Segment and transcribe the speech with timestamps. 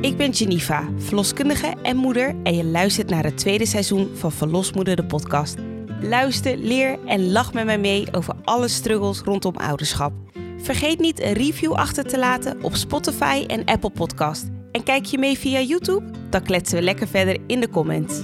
[0.00, 4.96] Ik ben Geneva, verloskundige en moeder en je luistert naar het tweede seizoen van Verlosmoeder
[4.96, 5.56] de podcast.
[6.00, 10.12] Luister, leer en lach met mij mee over alle struggles rondom ouderschap.
[10.58, 14.48] Vergeet niet een review achter te laten op Spotify en Apple Podcast.
[14.72, 16.10] En kijk je mee via YouTube?
[16.30, 18.22] Dan kletsen we lekker verder in de comments.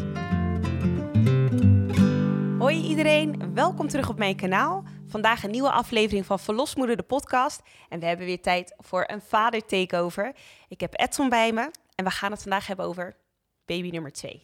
[2.59, 4.85] Hoi iedereen, welkom terug op mijn kanaal.
[5.09, 7.63] Vandaag een nieuwe aflevering van Verlosmoeder de podcast.
[7.89, 10.33] En we hebben weer tijd voor een vader takeover.
[10.69, 13.17] Ik heb Edson bij me en we gaan het vandaag hebben over
[13.65, 14.43] baby nummer 2.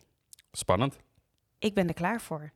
[0.53, 0.97] Spannend.
[1.59, 2.53] Ik ben er klaar voor.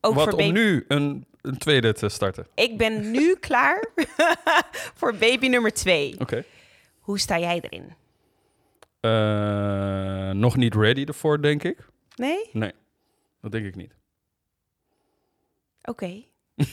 [0.00, 2.46] Ook Wat voor om baby- nu een, een tweede te starten.
[2.54, 3.88] Ik ben nu klaar
[4.98, 6.20] voor baby nummer 2.
[6.20, 6.44] Oké.
[7.00, 7.94] Hoe sta jij erin?
[9.00, 11.86] Eh, nog niet ready ervoor, denk ik.
[12.16, 12.50] Nee?
[12.52, 12.72] Nee,
[13.40, 13.94] dat denk ik niet.
[15.82, 16.22] Oké.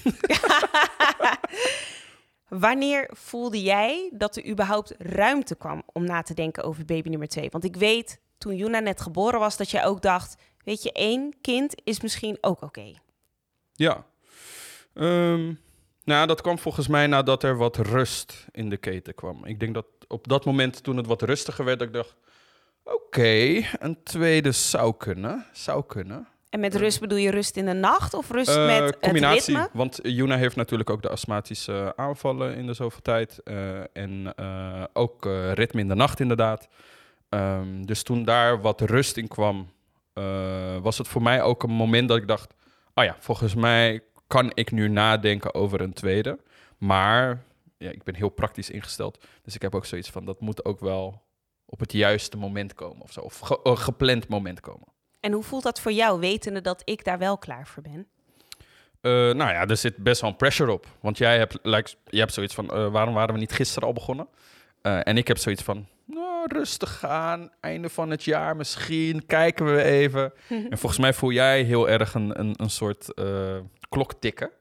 [2.47, 7.27] Wanneer voelde jij dat er überhaupt ruimte kwam om na te denken over baby nummer
[7.27, 7.49] 2?
[7.49, 11.33] Want ik weet toen Juna net geboren was dat jij ook dacht, weet je, één
[11.41, 12.93] kind is misschien ook oké.
[13.73, 14.05] Ja.
[14.93, 15.53] Ehm,
[16.03, 19.45] nou, dat kwam volgens mij nadat er wat rust in de keten kwam.
[19.45, 22.15] Ik denk dat op dat moment, toen het wat rustiger werd, dat ik dacht...
[22.83, 25.45] Oké, een tweede zou kunnen.
[25.53, 26.27] Zou kunnen.
[26.55, 29.55] En met rust bedoel je rust in de nacht of rust Eh, met het combinatie,
[29.57, 29.69] ritme?
[29.73, 33.39] want Juna heeft natuurlijk ook de astmatische aanvallen in de zoveel tijd.
[33.43, 36.67] eh, en eh, ook eh, ritme in de nacht inderdaad.
[37.29, 39.69] Ehm, dus toen daar wat rust in kwam,
[40.13, 42.53] eh, was het voor mij ook een moment dat ik dacht...
[42.93, 46.39] Oh ja, volgens mij kan ik nu nadenken over een tweede.
[46.77, 47.43] Maar
[47.77, 49.25] ja, ik ben heel praktisch ingesteld.
[49.43, 51.21] Dus ik heb ook zoiets van, dat moet ook wel
[51.65, 53.19] op het juiste moment komen of zo.
[53.21, 54.87] Of ge- gepland moment komen.
[55.25, 58.07] En hoe voelt dat voor jou, wetende dat ik daar wel klaar voor ben?
[59.01, 60.87] Eh, nou ja, er zit best wel een pressure op.
[60.99, 63.93] Want jij hebt, like, je hebt zoiets van, eh, waarom waren we niet gisteren al
[63.93, 64.27] begonnen?
[64.81, 69.75] Eh, en ik heb zoiets van, nou, rustig aan, einde van het jaar misschien, kijken
[69.75, 70.33] we even.
[70.69, 73.13] en volgens mij voel jij heel erg een, een, een soort
[73.89, 74.51] klok tikken.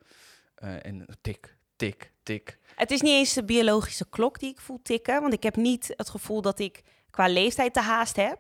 [0.55, 2.59] En tik, tik, tik.
[2.75, 5.95] Het is niet eens de biologische klok die ik voel tikken, want ik heb niet
[5.97, 8.39] het gevoel dat ik qua leeftijd te haast heb.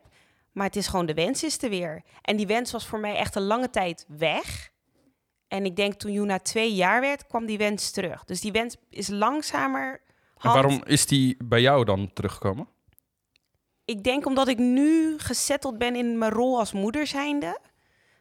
[0.54, 2.02] Maar het is gewoon de wens is er weer.
[2.22, 4.72] En die wens was voor mij echt een lange tijd weg.
[5.48, 8.24] En ik denk toen Juna twee jaar werd, kwam die wens terug.
[8.24, 10.00] Dus die wens is langzamer.
[10.38, 12.68] En waarom is die bij jou dan teruggekomen?
[13.84, 17.58] Ik denk omdat ik nu gezetteld ben in mijn rol als moeder zijnde.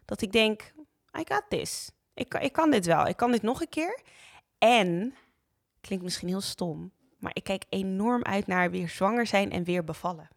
[0.05, 0.73] Dat ik denk,
[1.19, 1.91] I got this.
[2.13, 3.07] Ik, ik kan dit wel.
[3.07, 4.01] Ik kan dit nog een keer.
[4.57, 5.15] En,
[5.81, 9.83] klinkt misschien heel stom, maar ik kijk enorm uit naar weer zwanger zijn en weer
[9.83, 10.29] bevallen.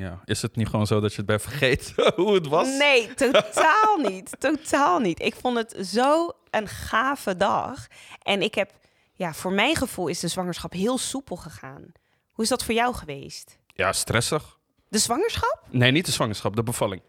[0.00, 2.78] Ja, is het niet gewoon zo dat je het bent vergeten hoe het was?
[2.78, 4.36] Nee, totaal niet.
[4.38, 5.20] Totaal niet.
[5.20, 7.86] Ik vond het zo een gave dag.
[8.22, 8.70] En ik heb,
[9.12, 11.92] ja, voor mijn gevoel is de zwangerschap heel soepel gegaan.
[12.30, 13.58] Hoe is dat voor jou geweest?
[13.66, 14.58] Ja, stressig.
[14.88, 15.62] De zwangerschap?
[15.70, 17.02] Nee, niet de zwangerschap, de bevalling.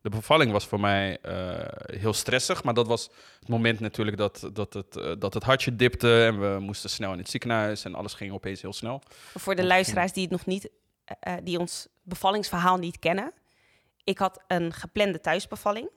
[0.00, 4.50] De bevalling was voor mij eh, heel stressig, maar dat was het moment natuurlijk dat,
[4.52, 7.94] dat, het, eh, dat het hartje dipte en we moesten snel in het ziekenhuis en
[7.94, 9.02] alles ging opeens heel snel.
[9.34, 10.68] Voor de luisteraars die het nog niet,
[11.04, 13.32] eh, eh, die ons bevallingsverhaal niet kennen.
[14.04, 15.90] Ik had een geplande thuisbevalling.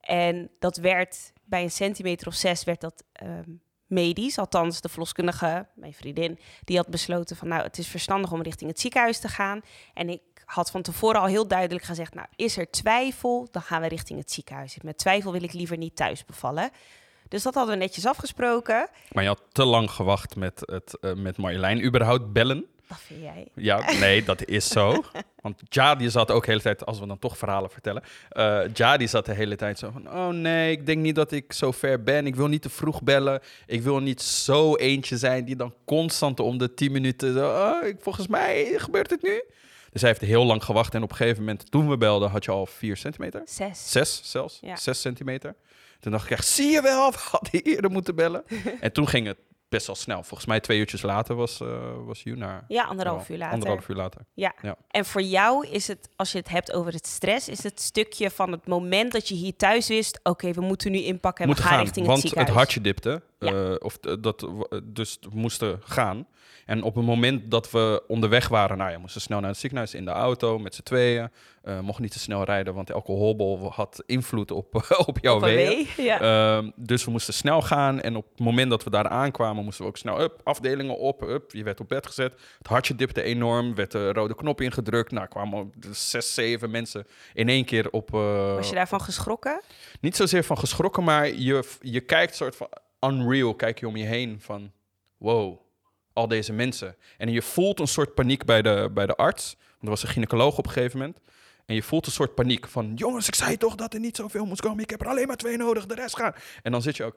[0.00, 3.50] En dat werd bij een centimeter of zes werd dat ehm,
[3.86, 4.38] medisch.
[4.38, 8.70] Althans, de verloskundige, mijn vriendin, die had besloten van nou, het is verstandig om richting
[8.70, 9.60] het ziekenhuis te gaan.
[9.94, 13.80] En ik had van tevoren al heel duidelijk gezegd, nou, is er twijfel, dan gaan
[13.80, 14.76] we richting het ziekenhuis.
[14.82, 16.70] Met twijfel wil ik liever niet thuis bevallen.
[17.28, 18.88] Dus dat hadden we netjes afgesproken.
[19.12, 22.66] Maar je had te lang gewacht met, het, eh, met Marjolein überhaupt bellen.
[22.92, 23.48] Dat vind jij.
[23.54, 25.02] Ja, nee, dat is zo.
[25.40, 28.02] Want Ja, die zat ook de hele tijd, als we dan toch verhalen vertellen.
[28.28, 31.32] eh ja, die zat de hele tijd zo van, oh nee, ik denk niet dat
[31.32, 32.26] ik zo ver ben.
[32.26, 33.40] Ik wil niet te vroeg bellen.
[33.66, 37.86] Ik wil niet zo eentje zijn die dan constant om de 10 minuten, zo, oh,
[37.86, 39.42] ik, volgens mij gebeurt het nu.
[39.92, 42.44] Dus hij heeft heel lang gewacht en op een gegeven moment, toen we belden, had
[42.44, 43.42] je al 4 centimeter.
[43.44, 43.90] Zes.
[43.90, 44.76] Zes zelfs, Ja.
[44.76, 45.54] zes centimeter.
[46.00, 48.44] Toen dacht ik echt, zie je wel, we hadden eerder moeten bellen.
[48.80, 49.36] en toen ging het
[49.72, 50.22] best wel snel.
[50.22, 51.68] Volgens mij twee uurtjes later was, eh
[52.04, 52.64] was Juna.
[52.68, 53.54] Ja, anderhalf uur later.
[53.54, 54.20] Anderhalf uur later.
[54.34, 54.54] Ja.
[54.62, 54.76] Ja.
[54.88, 58.30] En voor jou is het, als je het hebt over het stress, is het stukje
[58.30, 61.56] van het moment dat je hier thuis wist, oké, we moeten nu inpakken en we
[61.56, 63.22] gaan gaan, richting want het hartje dipte.
[63.44, 63.52] Ja.
[63.70, 64.48] eh, of dat,
[64.84, 66.26] dus we moesten gaan.
[66.66, 69.94] En op het moment dat we onderweg waren, nou ja, moesten snel naar het ziekenhuis
[69.94, 71.30] in de auto met z'n tweeën.
[71.62, 74.74] Eh mocht niet te snel rijden, want elke hobbel had invloed op,
[75.06, 76.20] op jouw Op wee, ja.
[76.20, 78.00] Ehm, dus we moesten snel gaan.
[78.00, 81.22] En op het moment dat we daar aankwamen, moesten we ook snel up, afdelingen op.
[81.22, 82.32] Up, je werd op bed gezet.
[82.58, 83.74] Het hartje dipte enorm.
[83.74, 85.12] Werd de rode knop ingedrukt.
[85.12, 88.14] Nou, kwamen er zes, zeven mensen in één keer op.
[88.14, 89.62] eh, Was je daarvan geschrokken?
[90.00, 92.68] Niet zozeer van geschrokken, maar je, je kijkt soort van.
[93.04, 93.54] Unreal.
[93.54, 94.72] Kijk je om je heen van,
[95.16, 95.58] wow,
[96.12, 96.96] al deze mensen.
[97.18, 99.56] En je voelt een soort paniek bij de, bij de arts.
[99.58, 101.18] Want er was een gynaecoloog op een gegeven moment.
[101.66, 104.44] En je voelt een soort paniek van, jongens, ik zei toch dat er niet zoveel
[104.44, 104.82] moest komen.
[104.82, 106.32] Ik heb er alleen maar twee nodig, de rest gaan.
[106.62, 107.16] En dan zit je ook,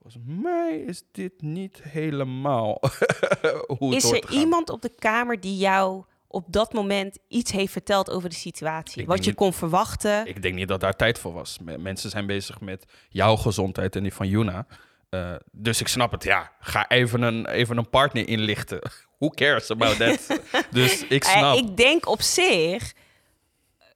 [0.00, 2.80] volgens mij is dit niet helemaal
[3.78, 7.72] hoe het Is er iemand op de kamer die jou op dat moment iets heeft
[7.72, 9.02] verteld over de situatie?
[9.02, 10.26] Ik Wat je niet- kon verwachten?
[10.26, 11.58] Ik denk niet dat daar tijd voor was.
[11.58, 14.66] Me- Mensen zijn bezig met jouw gezondheid en die van Juna.
[15.12, 16.52] Eh, dus ik snap het, ja.
[16.60, 18.80] Ga even een, even een partner inlichten.
[19.18, 20.40] Who cares about that?
[20.70, 21.56] dus ik Eh, snap.
[21.56, 22.92] ik denk op zich,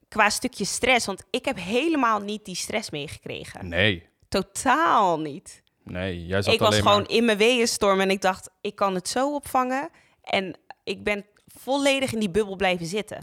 [0.07, 3.67] qua stukje stress, want ik heb helemaal niet die stress meegekregen.
[3.67, 5.61] Nee, Totaal niet.
[5.83, 6.25] nee.
[6.25, 7.09] Jij zat Ik was gewoon maar...
[7.09, 9.89] in mijn weeënstorm en ik dacht, ik kan het zo opvangen.
[10.23, 13.19] En ik ben volledig in die bubbel blijven zitten.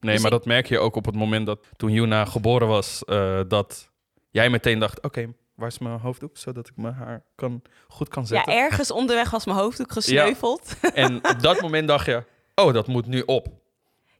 [0.00, 2.68] Nee, dus maar ik- dat merk je ook op het moment dat toen Juna geboren
[2.68, 3.04] was...
[3.04, 3.90] eh, dat
[4.30, 6.36] jij meteen dacht, oké, waar is mijn hoofddoek?
[6.38, 8.54] Zodat ik mijn haar kan, goed kan Ja, zetten.
[8.54, 10.74] ergens onderweg was mijn hoofddoek gesneuveld.
[10.94, 13.46] En op dat moment dacht je, oh, dat moet nu op.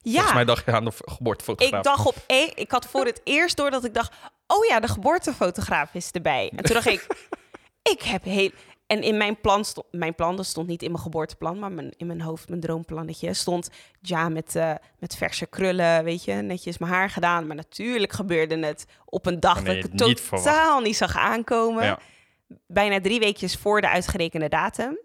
[0.04, 1.78] Ja, Volgens mij dacht je aan de geboortefotograaf.
[1.78, 4.12] ik dacht op één, ik had voor het eerst door dat ik dacht,
[4.46, 6.52] oh ja, de geboortefotograaf is erbij.
[6.56, 7.06] En toen dacht ik,
[7.92, 8.50] ik heb heel.
[8.92, 11.92] En in mijn plan stond, mijn plan, dat stond niet in mijn geboorteplan, maar mijn,
[11.96, 16.78] in mijn hoofd, mijn droomplannetje, stond ja met, eh, met verse krullen, weet je, netjes
[16.78, 17.46] mijn haar gedaan.
[17.46, 20.82] Maar natuurlijk gebeurde het op een dag dat ik het totaal niet verwacht.
[20.84, 21.84] niet zag aankomen.
[21.84, 21.98] Ja.
[22.66, 24.98] Bijna drie weekjes voor de uitgerekende datum.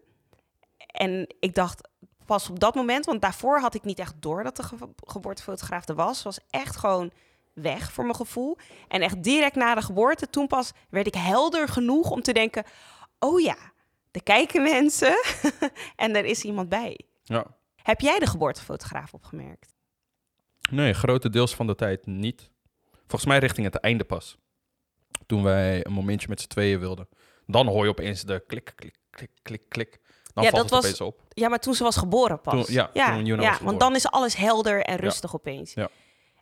[0.88, 1.90] En ik dacht
[2.26, 5.88] pas op dat moment, want daarvoor had ik niet echt door dat de ge- geboortefotograaf
[5.88, 6.24] er was.
[6.24, 7.12] Was echt gewoon
[7.54, 8.58] weg voor mijn gevoel.
[8.88, 12.64] En echt direct na de geboorte, toen pas werd ik helder genoeg om te denken:
[13.20, 13.56] oh ja,
[14.12, 15.18] er kijken mensen
[15.96, 17.00] en er is iemand bij.
[17.24, 17.46] Ja.
[17.84, 19.76] Heb jij de geboortefotograaf opgemerkt?
[20.70, 22.52] Nee, grotendeels van de tijd niet.
[22.98, 24.38] Volgens mij richting het einde pas.
[25.26, 27.08] Toen wij een momentje met z'n tweeën wilden.
[27.46, 30.00] Dan hoor je opeens de klik, klik, klik, klik, klik.
[30.34, 31.22] Dan Ja, valt dat het was- opeens op.
[31.30, 32.54] Ja, maar toen ze was geboren pas.
[32.54, 35.74] Toen- ja, ja, toen ja want dan is alles helder en rustig opeens.
[35.74, 35.90] Ja.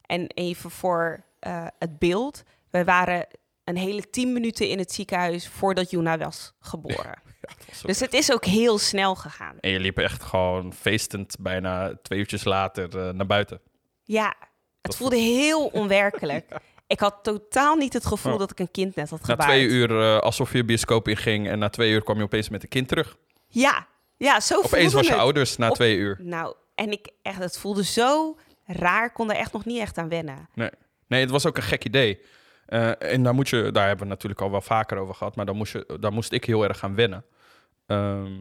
[0.01, 2.44] En even voor eh, het beeld.
[2.69, 3.27] We waren
[3.65, 7.23] een hele tien minuten in het ziekenhuis voordat Juna was geboren.
[7.47, 9.56] Ja, was Dus het is ook heel snel gegaan.
[9.59, 13.62] En je liep echt gewoon feestend bijna twee uurtjes later eh, naar buiten.
[14.03, 14.33] Ja,
[14.81, 16.51] het voelde heel onwerkelijk.
[16.88, 19.50] Ik had totaal niet het gevoel dat ik een kind net had Na gebaard.
[19.50, 22.63] twee uur eh, alsof je bioscoop inging en na twee uur kwam je opeens met
[22.63, 23.17] een kind terug.
[23.47, 25.19] Ja, ja, zo voelde Opeens was je het.
[25.21, 26.17] ouders na Op- twee uur.
[26.21, 29.12] Nou, en ik echt, het voelde zo raar.
[29.12, 30.50] Kon er echt nog niet echt aan wennen.
[30.53, 30.69] Nee.
[31.07, 32.19] nee, het was ook een gek idee.
[32.65, 35.45] Eh, en daar, moet je, daar hebben we natuurlijk al wel vaker over gehad, maar
[35.45, 37.25] daar moest, je, daar moest ik heel erg gaan wennen.
[37.85, 38.31] Ehm,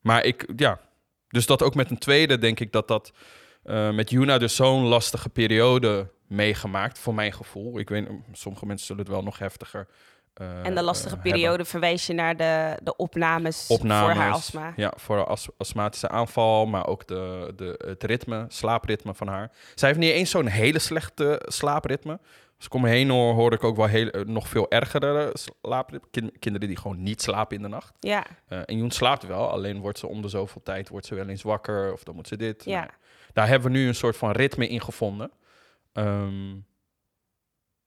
[0.00, 0.80] maar ik, ja,
[1.28, 3.12] dus dat ook met een tweede denk ik dat dat
[3.62, 7.78] eh, met Juna dus zo'n lastige periode meegemaakt, voor mijn gevoel.
[7.78, 9.86] Ik weet, sommige mensen zullen het wel nog heftiger
[10.34, 11.66] eh, En de lastige periode hebben.
[11.66, 14.72] verwijs je naar de, de opnames, Opnames, voor haar astma.
[14.76, 19.50] Ja, voor haar as- astmatische aanval, maar ook de, de, het ritme, slaapritme van haar.
[19.74, 22.18] Zij heeft niet eens zo'n hele slechte slaapritme.
[22.56, 25.32] Als ik om me heen hoor, ik ook wel heel, eh, nog veel ergere
[26.38, 27.92] kinderen die gewoon niet slapen in de nacht.
[28.00, 31.14] Ja, Eh, en Joen slaapt wel, alleen wordt ze om de zoveel tijd wordt ze
[31.14, 32.64] wel eens wakker of dan moet ze dit.
[32.64, 32.78] ja.
[32.80, 32.90] Nou,
[33.32, 35.30] daar hebben we nu een soort van ritme in gevonden.
[35.92, 36.54] Ehm,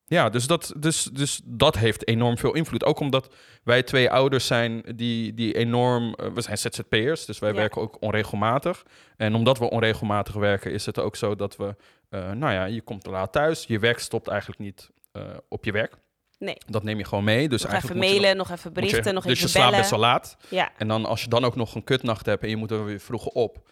[0.10, 2.84] ja, dus dat, dus, dus dat heeft enorm veel invloed.
[2.84, 3.34] Ook omdat
[3.64, 6.14] wij twee ouders zijn die, die enorm...
[6.14, 7.56] eh, we zijn ZZP'ers, dus wij Ja.
[7.56, 8.86] werken ook onregelmatig.
[9.18, 11.76] En omdat we onregelmatig werken, is het ook zo dat we...
[12.10, 13.64] eh, nou ja, je komt te laat thuis.
[13.68, 15.98] Je werk stopt eigenlijk niet eh, op je werk.
[16.40, 16.58] Nee.
[16.68, 17.50] Dat neem je gewoon mee.
[17.50, 19.90] Dus nog eigenlijk even mailen, nog, even je- berichten, nog dus even je slaapt best
[19.90, 20.38] wel laat.
[20.50, 22.86] Ja, En dan als je dan ook nog een kutnacht hebt en je moet er
[22.86, 23.70] weer vroeger op,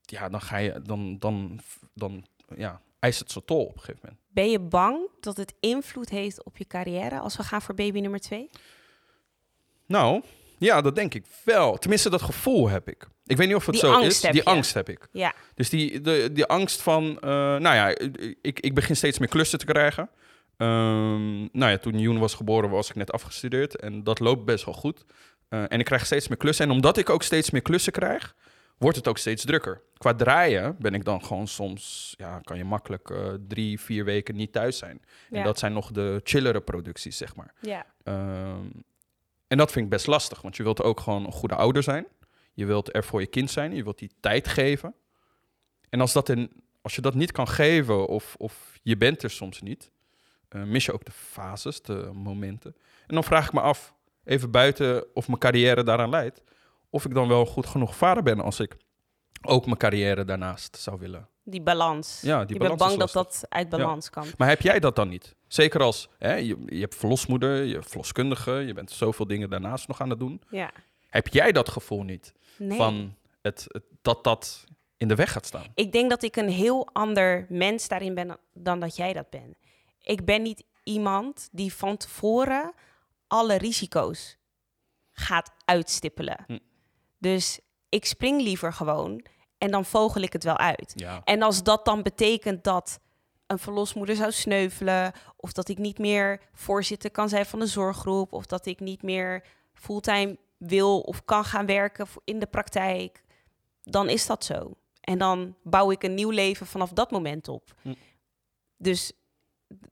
[0.00, 1.60] ja, dan ga je, dan, dan,
[1.94, 2.24] dan
[2.56, 4.20] ja, eist het zo tol op een gegeven moment.
[4.28, 8.00] ben je bang dat het invloed heeft op je carrière als we gaan voor baby
[8.00, 8.50] nummer twee?
[9.86, 10.22] Nou,
[10.58, 11.76] ja, dat denk ik wel.
[11.76, 13.06] Tenminste, dat gevoel heb ik.
[13.26, 14.20] Ik weet niet of het Die zo is.
[14.20, 14.44] Die je.
[14.44, 15.08] angst heb ik.
[15.12, 17.88] Ja, Dus die, de, die angst van, eh, nou ja,
[18.42, 20.10] ik, ik begin steeds meer klussen te krijgen.
[20.56, 24.64] Ehm, nou ja, toen Joen was geboren was ik net afgestudeerd en dat loopt best
[24.64, 25.04] wel goed.
[25.48, 26.64] Eh, en ik krijg steeds meer klussen.
[26.64, 28.34] En omdat ik ook steeds meer klussen krijg,
[28.80, 29.82] wordt het ook steeds drukker.
[29.96, 34.36] Qua draaien ben ik dan gewoon soms, ja, kan je makkelijk eh, drie, vier weken
[34.36, 35.02] niet thuis zijn.
[35.30, 37.54] En dat zijn nog de chillere producties, zeg maar.
[37.60, 38.66] ja, Ehm,
[39.46, 42.06] en dat vind ik best lastig, want je wilt ook gewoon een goede ouder zijn.
[42.54, 44.94] Je wilt er voor je kind zijn, je wilt die tijd geven.
[45.88, 49.30] En als, dat in, als je dat niet kan geven of, of je bent er
[49.30, 49.90] soms niet,
[50.48, 52.76] eh, mis je ook de fases, de momenten.
[53.06, 53.94] En dan vraag ik me af,
[54.24, 56.42] even buiten of mijn carrière daaraan leidt,
[56.90, 58.76] of ik dan wel goed genoeg vader ben als ik
[59.42, 61.28] ook mijn carrière daarnaast zou willen.
[61.44, 62.20] die balans.
[62.22, 64.26] Ja, die balans bent is bang dat dat uit balans kan.
[64.36, 65.34] Maar heb jij dat dan niet?
[65.48, 69.88] Zeker als hè, je, je hebt verlosmoeder, je hebt verloskundige, je bent zoveel dingen daarnaast
[69.88, 70.42] nog aan het doen.
[70.50, 70.70] Ja.
[71.08, 72.76] Heb jij dat gevoel niet Nee.
[72.78, 74.64] van het, het- dat dat
[74.96, 75.64] in de weg gaat staan?
[75.74, 79.56] Ik denk dat ik een heel ander mens daarin ben dan dat jij dat bent.
[80.02, 82.72] Ik ben niet iemand die van tevoren
[83.26, 84.36] alle risico's
[85.12, 86.44] gaat uitstippelen.
[86.46, 86.58] Hm.
[87.20, 89.24] Dus ik spring liever gewoon
[89.58, 90.92] en dan vogel ik het wel uit.
[90.94, 91.20] Ja.
[91.24, 93.00] En als dat dan betekent dat
[93.46, 98.32] een verlosmoeder zou sneuvelen, of dat ik niet meer voorzitter kan zijn van de zorggroep,
[98.32, 103.22] of dat ik niet meer fulltime wil of kan gaan werken in de praktijk,
[103.82, 104.76] dan is dat zo.
[105.00, 107.74] En dan bouw ik een nieuw leven vanaf dat moment op.
[107.82, 107.94] Hm.
[108.76, 109.12] Dus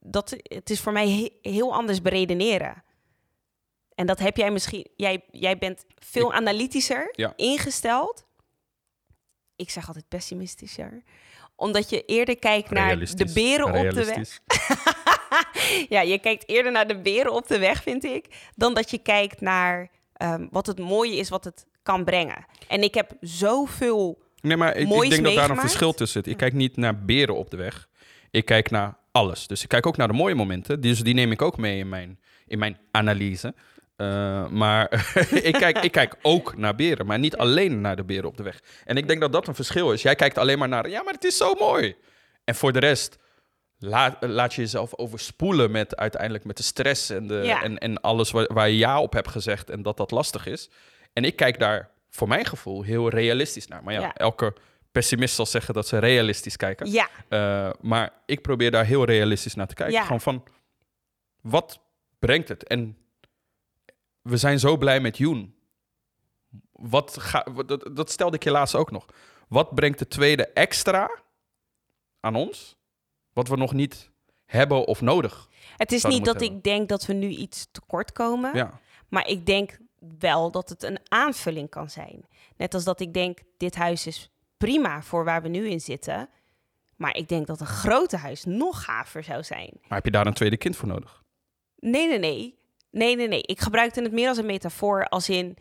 [0.00, 2.82] dat, het is voor mij he- heel anders beredeneren.
[3.98, 4.86] En dat heb jij misschien.
[4.96, 7.32] Jij, jij bent veel analytischer Ja.
[7.36, 8.26] ingesteld.
[9.56, 11.02] Ik zeg altijd pessimistischer.
[11.56, 14.38] Omdat je eerder kijkt naar de beren op de weg.
[15.88, 18.26] Ja, je kijkt eerder naar de beren op de weg, vind ik.
[18.54, 22.44] Dan dat je kijkt naar ehm, wat het mooie is, wat het kan brengen.
[22.68, 24.22] En ik heb zoveel.
[24.40, 26.32] Nee, maar ik, denk dat daar een verschil tussen zit.
[26.32, 27.88] Ik kijk niet naar beren op de weg.
[28.30, 29.46] Ik kijk naar alles.
[29.46, 30.80] Dus ik kijk ook naar de mooie momenten.
[30.80, 33.54] Dus die neem ik ook mee in mijn, in mijn analyse.
[33.98, 35.12] Eh, maar
[35.42, 38.42] ik, kijk, ik kijk ook naar beren, maar niet alleen naar de beren op de
[38.42, 38.60] weg.
[38.84, 40.02] En ik denk dat dat een verschil is.
[40.02, 41.96] Jij kijkt alleen maar naar, ja, maar het is zo mooi.
[42.44, 43.18] En voor de rest
[43.78, 47.62] laat, laat je jezelf overspoelen met uiteindelijk met de stress en, de, Ja.
[47.62, 50.70] en, en alles waar, waar je ja op hebt gezegd en dat dat lastig is.
[51.12, 53.82] En ik kijk daar voor mijn gevoel heel realistisch naar.
[53.84, 54.14] Maar ja, Ja.
[54.14, 54.54] elke
[54.92, 56.90] pessimist zal zeggen dat ze realistisch kijken.
[56.90, 59.94] Ja, Eh, maar ik probeer daar heel realistisch naar te kijken.
[59.94, 60.02] Ja.
[60.02, 60.44] Gewoon van,
[61.40, 61.80] wat
[62.18, 62.64] brengt het?
[62.66, 62.96] En
[64.28, 65.54] we zijn zo blij met Joen.
[66.72, 69.06] Wat ga, dat, dat stelde ik je laatst ook nog.
[69.48, 71.10] Wat brengt de tweede extra
[72.20, 72.76] aan ons?
[73.32, 74.10] Wat we nog niet
[74.44, 75.48] hebben of nodig?
[75.76, 78.56] het is niet dat ik denk dat we nu iets tekort komen.
[78.56, 79.78] Ja, Maar ik denk
[80.18, 82.24] wel dat het een aanvulling kan zijn.
[82.56, 86.28] Net als dat ik denk, dit huis is prima voor waar we nu in zitten.
[86.96, 89.70] Maar ik denk dat een grote huis nog gaver zou zijn.
[89.80, 91.22] maar heb je daar een tweede kind voor nodig?
[91.78, 92.58] Nee, nee, nee.
[92.90, 93.42] Nee, nee, nee.
[93.42, 95.08] Ik gebruikte het meer als een metafoor.
[95.08, 95.56] Als in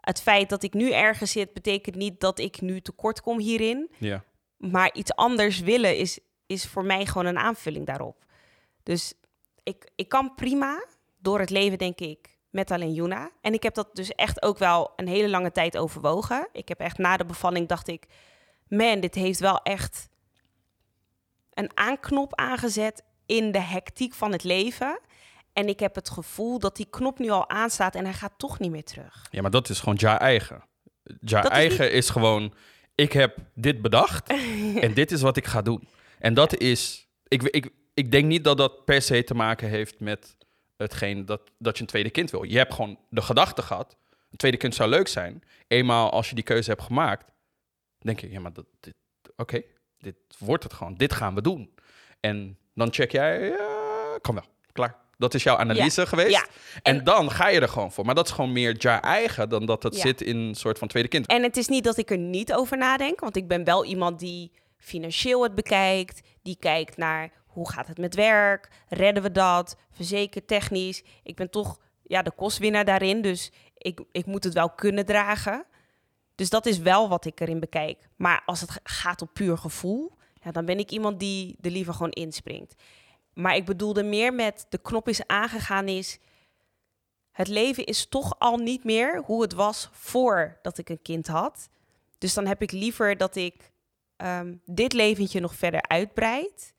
[0.00, 3.90] het feit dat ik nu ergens zit, betekent niet dat ik nu tekort kom hierin.
[3.98, 4.24] Ja.
[4.56, 8.24] Maar iets anders willen is, is voor mij gewoon een aanvulling daarop.
[8.82, 9.14] Dus
[9.62, 10.84] ik, ik kan prima
[11.18, 13.30] door het leven, denk ik, met alleen Juna.
[13.40, 16.48] En ik heb dat dus echt ook wel een hele lange tijd overwogen.
[16.52, 18.06] Ik heb echt na de bevalling dacht ik,
[18.68, 20.08] man, dit heeft wel echt
[21.52, 25.00] een aanknop aangezet in de hectiek van het leven.
[25.58, 28.58] En ik heb het gevoel dat die knop nu al aanstaat en hij gaat toch
[28.58, 29.26] niet meer terug.
[29.30, 30.64] ja, maar dat is gewoon ja eigen.
[31.20, 32.54] Ja Dat is eigen is gewoon,
[32.94, 34.28] ik heb dit bedacht
[34.84, 35.88] en dit is wat ik ga doen.
[36.18, 40.00] En dat is, ik, ik, ik denk niet dat dat per se te maken heeft
[40.00, 40.36] met
[40.76, 42.42] hetgeen dat, dat je een tweede kind wil.
[42.42, 43.96] Je hebt gewoon de gedachte gehad,
[44.30, 45.42] een tweede kind zou leuk zijn.
[45.68, 47.24] Eenmaal als je die keuze hebt gemaakt,
[47.98, 48.94] denk je, ja, maar dat, dit,
[49.36, 49.62] oké,
[49.98, 50.94] dit wordt het gewoon.
[50.94, 51.74] Dit gaan we doen.
[52.20, 55.06] En dan check jij, ja, kan wel, klaar.
[55.18, 56.30] Dat is jouw analyse geweest.
[56.30, 56.46] Ja.
[56.82, 58.04] En, En- dan ga je er gewoon voor.
[58.04, 60.00] Maar dat is gewoon meer ja eigen dan dat het Ja.
[60.00, 61.26] zit in een soort van tweede kind.
[61.26, 64.18] En het is niet dat ik er niet over nadenk, want ik ben wel iemand
[64.18, 69.76] die financieel het bekijkt, die kijkt naar hoe gaat het met werk, redden we dat,
[69.90, 71.02] verzekerd, technisch.
[71.22, 75.64] Ik ben toch ja, de kostwinnaar daarin, dus ik, ik moet het wel kunnen dragen.
[76.34, 78.08] Dus dat is wel wat ik erin bekijk.
[78.16, 81.92] Maar als het gaat op puur gevoel, ja, dan ben ik iemand die er liever
[81.94, 82.74] gewoon inspringt.
[83.38, 86.18] Maar ik bedoelde meer met de knop is aangegaan is...
[87.30, 91.68] Het leven is toch al niet meer hoe het was voordat ik een kind had.
[92.18, 93.72] Dus dan heb ik liever dat ik
[94.16, 96.74] ehm, dit leventje nog verder uitbreid.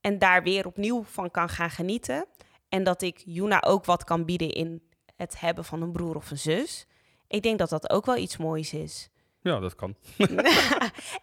[0.00, 2.26] En daar weer opnieuw van kan gaan genieten.
[2.68, 4.82] En dat ik Juna ook wat kan bieden in
[5.16, 6.86] het hebben van een broer of een zus.
[7.26, 9.10] Ik denk dat dat ook wel iets moois is.
[9.40, 9.96] Ja, dat kan.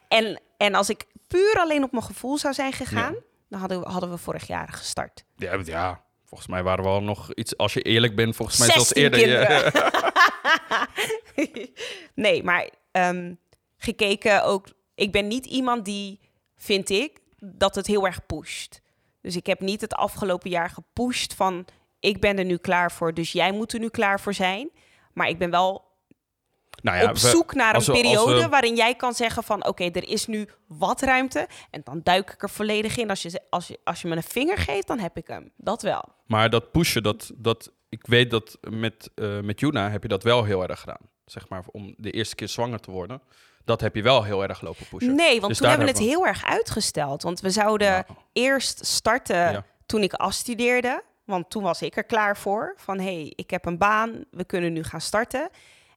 [0.07, 3.31] En, en als ik puur alleen op mijn gevoel zou zijn gegaan, Ja.
[3.53, 5.25] Dan hadden we, hadden we vorig jaar gestart.
[5.35, 7.57] Ja, ja, volgens mij waren we al nog iets...
[7.57, 9.71] Als je eerlijk bent, volgens mij zelfs 16 eerder...
[12.25, 13.33] nee, maar ehm,
[13.77, 14.67] gekeken ook.
[14.95, 16.19] Ik ben niet iemand die,
[16.55, 18.81] vind ik, dat het heel erg pusht.
[19.21, 21.65] Dus ik heb niet het afgelopen jaar gepusht van
[21.99, 24.69] ik ben er nu klaar voor, dus jij moet er nu klaar voor zijn.
[25.13, 25.92] Maar ik ben wel
[26.83, 29.83] Nou ja, op zoek naar een we- periode we- waarin jij kan zeggen van oké,
[29.83, 31.47] er is nu wat ruimte.
[31.71, 33.09] En dan duik ik er volledig in.
[33.09, 35.51] Als je, als je, als je me een vinger geeft, dan heb ik hem.
[35.57, 36.03] Dat wel.
[36.27, 40.23] Maar dat pushen, dat, dat, ik weet dat met, eh met Juna heb je dat
[40.23, 41.01] wel heel erg gedaan.
[41.25, 43.21] Zeg maar, om de eerste keer zwanger te worden.
[43.65, 45.15] Dat heb je wel heel erg lopen pushen.
[45.15, 47.21] Nee, want Dus toen hebben we het heel erg uitgesteld.
[47.23, 49.65] Want we zouden Nou, eerst starten Ja.
[49.85, 52.73] toen ik afstudeerde, want toen was ik er klaar voor.
[52.77, 55.49] Van hé, hey, ik heb een baan, we kunnen nu gaan starten.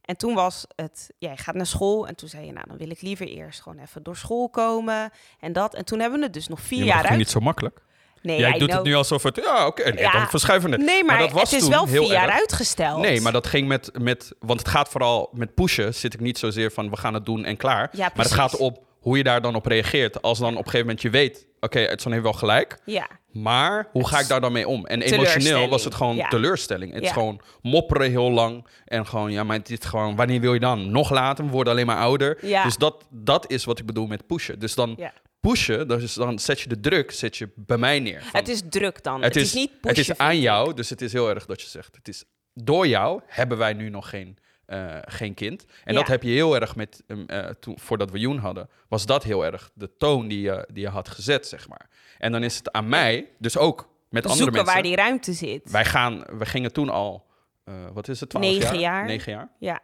[0.06, 2.06] En toen was het, jij gaat naar school.
[2.06, 5.10] En toen zei je, nou, dan wil ik liever eerst gewoon even door school komen.
[5.40, 5.75] En dat.
[5.75, 7.80] En toen hebben we het dus nog vier Ja, jaar dat ging niet zo makkelijk.
[8.22, 8.72] Nee, Jij doet know.
[8.78, 9.36] het nu alsof het...
[9.36, 9.90] Ja, oké.
[9.90, 10.12] nee, Ja.
[10.12, 10.84] dan verschuiven we het.
[10.84, 12.38] Nee, maar, dat was het is toen wel vier jaar erg.
[12.38, 13.00] uitgesteld.
[13.00, 14.32] Nee, maar dat ging met, met...
[14.38, 15.94] Want het gaat vooral met pushen.
[15.94, 17.88] Zit ik niet zozeer van we gaan het doen en klaar.
[17.92, 20.22] Ja, maar het gaat op hoe je daar dan op reageert.
[20.22, 21.46] Als dan op een gegeven moment je weet...
[21.60, 22.78] Oké, Edson heeft wel gelijk.
[22.84, 23.08] Ja,
[23.42, 24.86] Maar hoe ga ik daar dan mee om?
[24.86, 26.28] En emotioneel was het gewoon Ja.
[26.28, 26.92] teleurstelling.
[26.92, 28.66] Het is gewoon mopperen heel lang.
[28.84, 30.16] En gewoon, ja, maar het is gewoon...
[30.16, 30.90] Wanneer wil je dan?
[30.90, 31.44] Nog later?
[31.44, 32.38] We worden alleen maar ouder.
[32.46, 32.62] Ja.
[32.62, 34.58] Dus dat, dat is wat ik bedoel met pushen.
[34.58, 34.98] Dus dan
[35.40, 38.22] pushen, dus dan zet je de druk zet je bij mij neer.
[38.22, 39.22] Van- Het is druk dan.
[39.22, 41.68] het, is, niet het pushen, is aan jou, dus het is heel erg dat je
[41.68, 41.96] zegt.
[41.96, 42.24] Het is
[42.54, 44.36] door jou hebben wij nu nog geen,
[44.66, 45.64] eh, geen kind.
[45.85, 45.99] En Ja.
[45.99, 49.23] dat heb je heel erg met, um, eh, toen, voordat we Joen hadden, was dat
[49.23, 51.88] heel erg de toon die je, die je had gezet, zeg maar.
[52.18, 54.75] En dan is het aan mij, dus ook met andere mensen.
[54.75, 55.70] waar die ruimte zit.
[55.70, 57.26] Wij gaan, we gingen toen al,
[57.64, 59.04] eh, wat is het, 12 Negen jaar.
[59.06, 59.49] Negen jaar.
[59.58, 59.80] Ja.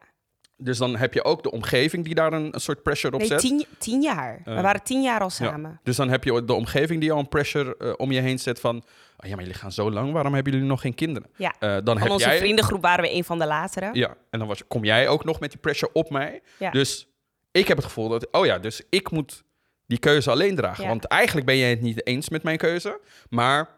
[0.64, 3.28] Dus dan heb je ook de omgeving die daar een, een soort pressure op Nee,
[3.28, 3.38] zet.
[3.38, 4.40] tien, tien jaar.
[4.44, 5.80] we Eh, waren tien jaar al samen.
[5.82, 8.60] Dus dan heb je de omgeving die al een pressure eh, om je heen zet
[8.60, 8.76] van...
[8.76, 11.30] Oh ja, maar jullie gaan zo lang, waarom hebben jullie nog geen kinderen?
[11.36, 11.54] Ja.
[11.58, 12.38] Eh, dan Van heb onze jij...
[12.38, 13.90] vriendengroep waren we een van de latere.
[13.92, 16.40] Ja, en dan was, kom jij ook nog met die pressure op mij.
[16.58, 16.70] Ja.
[16.70, 17.06] Dus
[17.52, 18.28] ik heb het gevoel dat...
[18.30, 19.42] Oh ja, dus ik moet
[19.86, 20.82] die keuze alleen dragen.
[20.82, 20.88] Ja.
[20.88, 23.00] Want eigenlijk ben jij het niet eens met mijn keuze.
[23.28, 23.68] Maar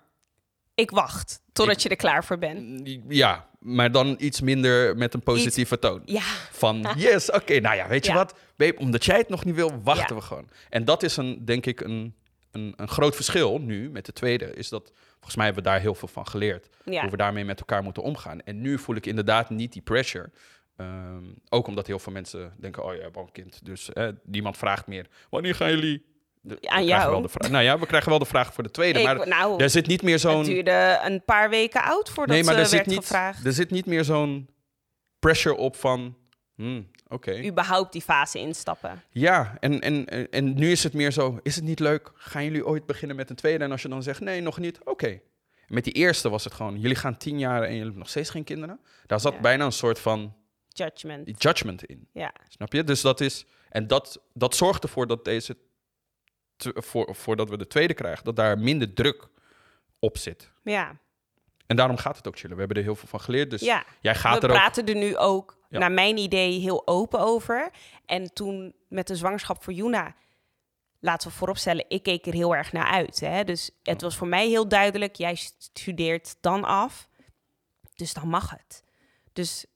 [0.75, 2.61] Ik wacht totdat Ik- je er klaar voor bent.
[2.61, 6.03] mm, ja, maar dan iets minder met een positieve toon.
[6.05, 8.35] Ja, Van yes, oké, nou ja, weet je wat?
[8.57, 10.21] Babe, omdat jij het nog niet wil, wachten Ja.
[10.21, 10.49] we gewoon.
[10.71, 12.15] En dat is een, denk ik een,
[12.51, 14.55] een, een groot verschil nu met de tweede.
[14.55, 16.69] Is dat, volgens mij hebben we daar heel veel van geleerd.
[16.85, 18.41] Hoe we daarmee met elkaar moeten omgaan.
[18.43, 20.31] En nu voel ik inderdaad niet die pressure.
[20.77, 23.65] Ehm, ook omdat heel veel mensen denken, oh ja, je hebt al een kind.
[23.65, 26.05] Dus eh, niemand vraagt meer, wanneer gaan jullie...
[26.47, 27.11] De, jou.
[27.11, 28.99] Wel de vraag, nou ja, we krijgen wel de vraag voor de tweede.
[28.99, 30.45] Ik- maar nou, er zit niet meer het zo'n...
[30.45, 33.47] duurde een paar weken oud voordat Nee, maar eh, er zit, niet, gevraagd.
[33.47, 34.49] er zit niet meer zo'n
[35.19, 36.17] pressure op van...
[36.55, 37.45] hmm, Oké.
[37.45, 39.03] überhaupt die fase instappen.
[39.11, 42.11] Ja, en, en, en- nu is het meer zo, is het niet leuk?
[42.15, 43.65] Gaan jullie ooit beginnen met een tweede?
[43.65, 45.21] En als je dan zegt, nee, nog niet, oké.
[45.67, 48.31] Met die eerste was het gewoon, jullie gaan tien jaar en jullie hebben nog steeds
[48.31, 48.81] geen kinderen.
[49.07, 49.41] Daar zat Ja.
[49.41, 50.35] bijna een soort van
[50.69, 51.43] Judgment.
[51.43, 52.85] judgment in, Ja, snap je?
[52.85, 55.57] Dus dat is, en dat, dat zorgt ervoor dat deze,
[56.57, 59.29] voor, voordat we de tweede krijgen, dat daar minder druk
[59.99, 60.51] op zit.
[60.63, 61.03] ja.
[61.67, 62.53] En daarom gaat het ook chillen.
[62.55, 63.85] We hebben er heel veel van geleerd, dus ja.
[64.01, 64.59] jij gaat we er ook...
[64.59, 65.79] praten er nu ook, Ja.
[65.79, 67.71] naar mijn idee, heel open over.
[68.07, 70.15] En toen met de zwangerschap voor Juna,
[71.01, 73.21] laten we vooropstellen, ik keek er heel erg naar uit.
[73.21, 73.45] Hè?
[73.45, 77.09] Dus het was voor mij heel duidelijk, jij studeert dan af,
[77.95, 78.85] dus dan mag het.
[79.33, 79.67] Dus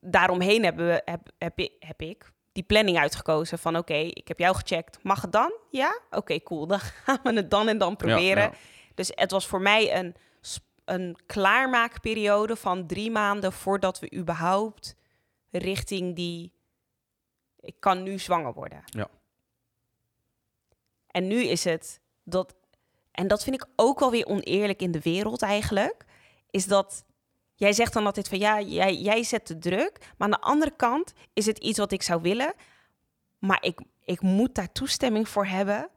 [0.00, 4.54] daaromheen hebben we, heb, heb, heb ik die planning uitgekozen van oké, ik heb jou
[4.56, 5.52] gecheckt, mag het dan?
[5.70, 6.00] Ja?
[6.10, 8.42] Oké, cool, dan gaan we het dan en dan proberen.
[8.42, 8.52] ja.
[8.94, 10.14] Dus het was voor mij een,
[10.84, 14.96] een klaarmaakperiode van drie maanden voordat we überhaupt
[15.50, 16.52] richting die.
[17.60, 18.82] Ik kan nu zwanger worden.
[18.84, 19.08] Ja.
[21.06, 22.54] En nu is het dat.
[23.10, 26.04] En dat vind ik ook wel weer oneerlijk in de wereld eigenlijk.
[26.50, 27.04] Is dat.
[27.58, 29.98] Jij zegt dan altijd van ja, jij, jij zet de druk.
[30.00, 32.54] Maar aan de andere kant is het iets wat ik zou willen.
[33.38, 35.88] Maar ik, ik moet daar toestemming voor hebben.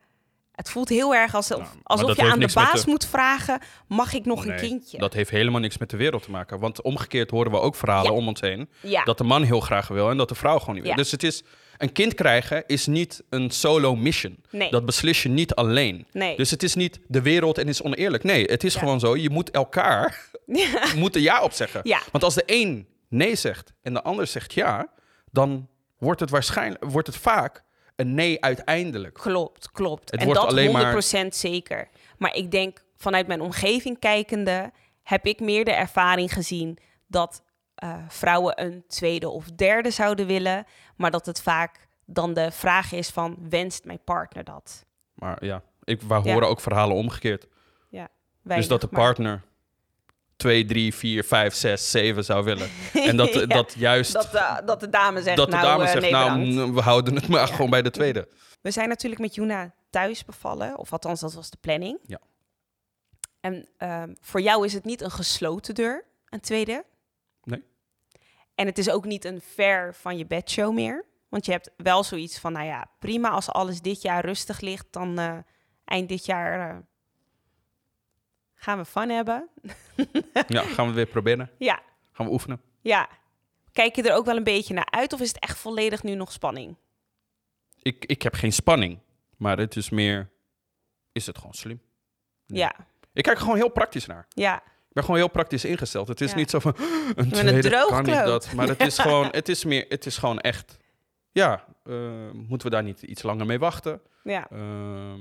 [0.61, 3.59] Het voelt heel erg alsof, maar alsof dat je aan de baas de- moet vragen:
[3.87, 4.97] mag ik nog een Nee, kindje?
[4.97, 6.59] Dat heeft helemaal niks met de wereld te maken.
[6.59, 8.17] Want omgekeerd horen we ook verhalen Ja.
[8.17, 8.69] om ons heen.
[8.81, 10.95] ja, Dat de man heel graag wil en dat de vrouw gewoon niet wil.
[10.95, 11.43] Dus het is,
[11.77, 14.37] een kind krijgen is niet een solo mission.
[14.49, 16.07] nee, Dat beslis je niet alleen.
[16.11, 16.37] nee.
[16.37, 18.23] Dus het is niet de wereld en is oneerlijk.
[18.23, 19.15] Nee, het is gewoon zo.
[19.17, 20.83] Je moet elkaar ja.
[20.95, 21.81] moet er ja op zeggen.
[21.83, 24.87] ja, Want als de een nee zegt en de ander zegt ja,
[25.31, 27.63] dan wordt het waarschijnlijk wordt het vaak
[28.01, 29.13] een nee uiteindelijk.
[29.13, 30.11] klopt, klopt.
[30.11, 31.89] Het en wordt dat alleen maar- 100% zeker.
[32.17, 34.71] Maar ik denk vanuit mijn omgeving kijkende,
[35.03, 37.43] heb ik meer de ervaring gezien dat
[37.75, 42.91] eh, vrouwen een tweede of derde zouden willen, maar dat het vaak dan de vraag
[42.91, 44.85] is van wenst mijn partner dat?
[45.13, 46.31] Maar ja, ik, wij Ja.
[46.33, 47.41] horen ook verhalen omgekeerd.
[48.43, 49.41] dus Weinig, dat de partner
[50.41, 52.69] 2, 3, 4, 5, 6, 7 zou willen.
[52.93, 55.83] En dat, Ja, dat juist dat, de, dat de dame zegt, dat de nou, dame
[55.83, 57.53] eh, zegt, nee, nou, mm, we houden het maar Ja.
[57.55, 58.27] gewoon bij de tweede.
[58.61, 61.99] We zijn natuurlijk met Juna thuis bevallen, of althans, dat was de planning.
[62.05, 62.19] Ja.
[63.39, 66.85] En ehm, voor jou is het niet een gesloten deur, een tweede.
[67.43, 67.63] Nee.
[68.55, 71.05] En het is ook niet een ver van je bedshow meer.
[71.29, 74.85] Want je hebt wel zoiets van, nou ja, prima als alles dit jaar rustig ligt,
[74.91, 75.37] dan eh,
[75.85, 76.77] eind dit jaar eh,
[78.61, 79.49] gaan we fun hebben.
[80.47, 81.49] Ja, gaan we het weer proberen.
[81.57, 81.79] Ja,
[82.11, 82.61] Gaan we oefenen.
[82.81, 83.09] ja.
[83.71, 86.15] Kijk je er ook wel een beetje naar uit of is het echt volledig nu
[86.15, 86.75] nog spanning?
[87.81, 88.99] Ik, ik heb geen spanning,
[89.37, 90.29] maar het is meer,
[91.11, 91.81] is het gewoon slim?
[92.47, 92.59] Nee.
[92.59, 92.75] Ja,
[93.13, 94.25] Ik kijk er gewoon heel praktisch naar.
[94.29, 96.07] Ja, Ik ben gewoon heel praktisch ingesteld.
[96.07, 96.35] Het is Ja.
[96.37, 98.25] niet zo van een een tweede kan niet droogkloot.
[98.25, 98.53] dat.
[98.53, 100.77] Maar het is gewoon, het is meer, het is gewoon echt.
[101.31, 104.01] Ja, eh, moeten we daar niet iets langer mee wachten?
[104.23, 105.19] ja, Ehm,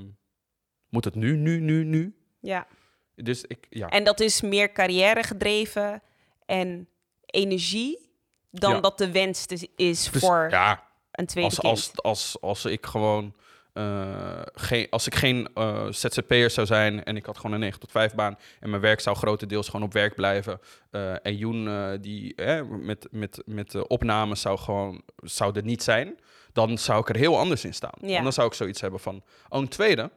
[0.89, 2.15] moet het nu, nu, nu, nu?
[2.39, 2.67] ja.
[3.15, 3.87] Dus ik, ja.
[3.89, 6.01] En dat is meer carrière gedreven
[6.45, 6.87] en
[7.25, 8.09] energie
[8.51, 8.79] dan Ja.
[8.79, 9.45] dat de wens
[9.75, 11.73] is Dus, voor ja, een tweede als, kind.
[11.73, 13.35] als, als, als ik gewoon.
[13.73, 17.79] eh, geen, als ik geen eh, ZZP'er zou zijn en ik had gewoon een 9
[17.79, 21.97] tot 5 baan en mijn werk zou grotendeels gewoon op werk blijven eh, en Joen
[22.01, 26.19] die eh, met, met, met de opnames zou gewoon zou er niet zijn,
[26.53, 27.93] dan zou ik er heel anders in staan.
[28.01, 28.17] Ja.
[28.17, 30.11] En dan zou ik zoiets hebben van, oh een tweede?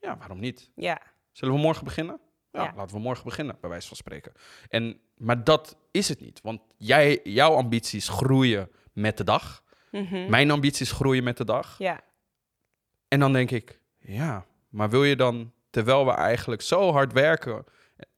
[0.00, 0.70] Ja, waarom niet?
[0.74, 1.00] Ja,
[1.36, 2.20] Zullen we morgen beginnen?
[2.50, 2.72] Ja, Ja.
[2.76, 4.32] laten we morgen beginnen, bij wijze van spreken.
[4.68, 9.62] En, maar dat is het niet, want jij, jouw ambities groeien met de dag.
[9.90, 10.30] Mhm.
[10.30, 11.78] Mijn ambities groeien met de dag.
[11.78, 12.00] ja,
[13.08, 17.64] En dan denk ik, ja, maar wil je dan, terwijl we eigenlijk zo hard werken,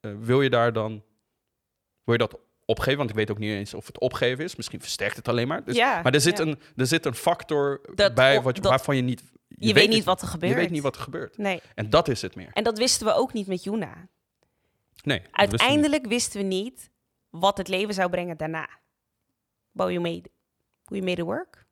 [0.00, 0.90] eh, wil je daar dan,
[2.04, 2.98] wil je dat opgeven?
[2.98, 4.56] Want ik weet ook niet eens of het opgeven is.
[4.56, 5.64] Misschien versterkt het alleen maar.
[5.64, 6.02] Dus, ja.
[6.02, 6.44] maar er zit, ja.
[6.44, 9.22] een, er zit een factor Dat bij wat, dat- waarvan je niet...
[9.58, 10.52] Je, weet niet wat er gebeurt.
[10.52, 11.38] Je weet niet wat er gebeurt.
[11.38, 11.60] Nee.
[11.74, 12.50] En dat is het meer.
[12.52, 14.08] En dat wisten we ook niet met Juna.
[15.02, 15.18] Nee.
[15.20, 15.50] dat wisten we niet.
[15.60, 16.90] Uiteindelijk wisten we niet
[17.30, 18.68] wat het leven zou brengen daarna.
[19.72, 20.30] But you made,
[20.84, 21.66] we made it work.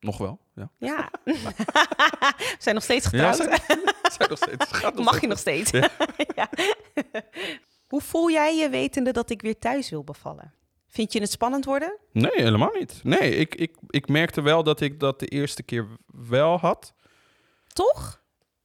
[0.00, 0.70] Nog wel, ja.
[0.78, 1.10] Ja.
[1.24, 1.54] we
[2.58, 3.60] zijn nog steeds Ja, getrouwd.
[3.66, 3.80] zijn,
[4.16, 5.20] zijn nog steeds, gaat nog Mag steeds.
[5.20, 5.70] je nog steeds.
[5.70, 5.90] Ja.
[6.34, 6.50] Ja.
[7.88, 10.54] Hoe voel jij je wetende dat ik weer thuis wil bevallen?
[10.88, 11.98] Vind je het spannend worden?
[12.12, 13.00] Nee, helemaal niet.
[13.02, 16.94] Nee, ik, ik, ik merkte wel dat ik dat de eerste keer wel had.
[17.80, 18.22] Toch?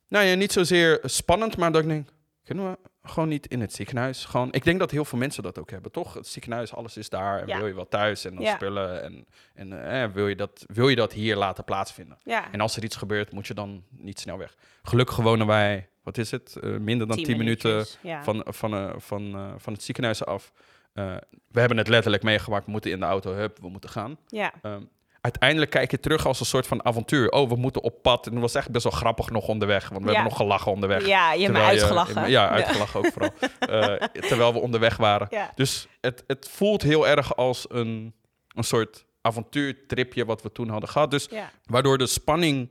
[0.08, 2.10] Nou ja, niet zozeer spannend, maar dat ik denk,
[2.44, 2.78] kunnen we
[3.10, 4.26] gewoon niet in het ziekenhuis?
[4.26, 6.14] Gewoon, ik denk dat heel veel mensen dat ook hebben, toch?
[6.14, 7.42] Het ziekenhuis, alles is daar.
[7.42, 7.58] En Ja.
[7.58, 8.54] wil je wel thuis en dan Ja.
[8.56, 9.04] spullen.
[9.04, 12.18] En, en eh, wil, je dat, wil je dat hier laten plaatsvinden?
[12.24, 12.52] Ja.
[12.52, 14.56] En als er iets gebeurt, moet je dan niet snel weg.
[14.84, 16.56] Gelukkig wonen wij, wat is het?
[16.56, 17.86] Eh, minder dan 10 minuten
[18.24, 20.52] van, van, eh, van, van het ziekenhuis af.
[20.94, 22.66] We hebben het letterlijk meegemaakt.
[22.66, 24.18] We moeten in de auto, hup, we moeten gaan.
[24.28, 24.54] ja.
[24.62, 24.82] Ehm,
[25.26, 27.30] uiteindelijk kijk je terug als een soort van avontuur.
[27.32, 28.26] Oh, we moeten op pad.
[28.28, 29.90] En dat was echt best wel grappig nog onderweg.
[29.90, 30.14] Want we Ja.
[30.14, 31.08] hebben nog gelachen onderweg.
[31.08, 32.30] ja, je hebt me uitgelachen.
[32.30, 33.32] ja, uitgelachen ook vooral.
[33.60, 35.28] Eh, terwijl we onderweg waren.
[35.30, 35.52] Ja.
[35.56, 38.14] Dus het, het voelt heel erg als een,
[38.48, 41.12] een soort avontuurtripje wat we toen hadden gehad.
[41.12, 41.52] Dus Ja.
[41.66, 42.70] waardoor de spanning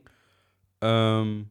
[0.79, 1.41] ehm,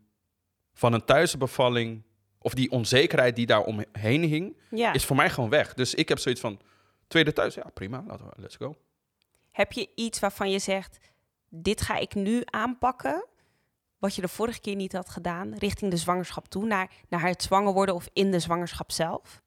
[0.75, 2.03] van een thuisbevalling...
[2.39, 4.57] of die onzekerheid die daar omheen hing...
[4.93, 5.75] is voor mij gewoon weg.
[5.75, 6.61] Dus ik heb zoiets van...
[7.09, 8.75] tweede thuis, ja prima, laten we, let's go.
[9.55, 10.99] Heb je iets waarvan je zegt,
[11.49, 13.27] dit ga ik nu aanpakken,
[13.99, 17.43] wat je de vorige keer niet had gedaan, richting de zwangerschap toe, naar, naar het
[17.43, 19.43] zwanger worden of in de zwangerschap zelf?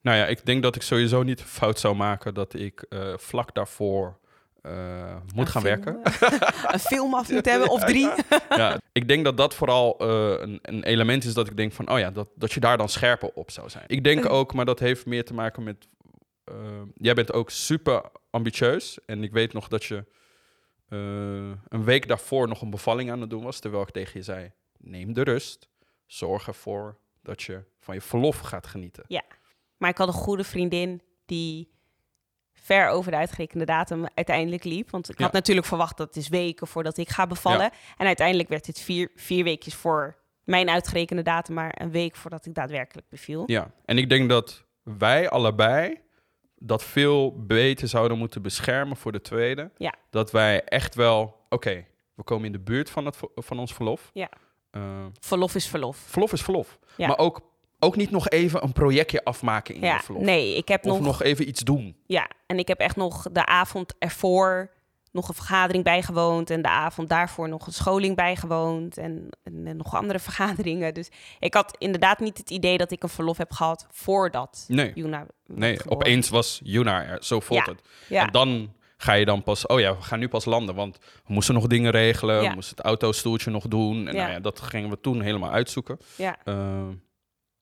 [0.00, 3.54] Nou ja, ik denk dat ik sowieso niet fout zou maken dat ik eh, vlak
[3.54, 4.18] daarvoor
[4.62, 6.02] eh, moet Een gaan film, werken.
[6.02, 8.10] eh, een film af moet hebben, of drie.
[8.48, 11.98] ja, ik denk dat dat vooral een, een element is dat ik denk van, oh
[11.98, 13.84] ja, dat, dat je daar dan scherper op zou zijn.
[13.86, 15.88] Ik denk ook, maar dat heeft meer te maken met,
[16.44, 20.04] eh, jij bent ook super ambitieus en ik weet nog dat je
[20.88, 20.98] eh,
[21.68, 24.52] een week daarvoor nog een bevalling aan het doen was, terwijl ik tegen je zei,
[24.78, 25.68] neem de rust,
[26.06, 29.04] zorg ervoor dat je van je verlof gaat genieten.
[29.76, 31.72] Maar ik had een goede vriendin die
[32.52, 34.90] ver over de uitgerekende datum uiteindelijk liep.
[34.90, 35.24] Want ik Ja.
[35.24, 37.70] had natuurlijk verwacht dat het is weken voordat ik ga bevallen.
[37.96, 42.46] En uiteindelijk werd het vier, vier weekjes voor mijn uitgerekende datum, maar een week voordat
[42.46, 43.42] ik daadwerkelijk beviel.
[43.46, 46.00] Ja, en ik denk dat wij allebei
[46.66, 49.70] dat veel beter zouden moeten beschermen voor de tweede.
[49.76, 49.94] Ja.
[50.10, 54.10] Dat wij echt wel, oké, we komen in de buurt van, het, van ons verlof.
[54.12, 54.28] Ja.
[54.70, 54.82] Eh,
[55.20, 55.96] Verlof is verlof.
[55.96, 56.78] verlof is verlof.
[56.96, 57.06] Ja.
[57.06, 57.40] Maar ook,
[57.78, 60.22] ook niet nog even een projectje afmaken in Ja, je verlof.
[60.22, 61.96] nee, ik heb Of nog, nog even iets doen.
[62.06, 64.70] Ja, en ik heb echt nog de avond ervoor
[65.14, 66.50] nog een vergadering bijgewoond.
[66.50, 68.96] En de avond daarvoor nog een scholing bijgewoond.
[68.98, 70.94] En, en, en nog andere vergaderingen.
[70.94, 71.08] Dus
[71.40, 75.26] ik had inderdaad niet het idee dat ik een verlof heb gehad voordat Nee, Juna
[75.46, 75.98] nee geboren.
[75.98, 77.24] opeens was Juna er.
[77.24, 77.72] Zo voelt Ja.
[77.72, 77.82] het.
[78.08, 80.74] Ja, En dan ga je dan pas, oh ja, we gaan nu pas landen.
[80.74, 82.42] Want we moesten nog dingen regelen.
[82.42, 82.48] Ja.
[82.48, 84.08] We moesten het autostoeltje nog doen.
[84.08, 85.98] En nou ja, dat gingen we toen helemaal uitzoeken.
[86.16, 86.82] ja, Uh,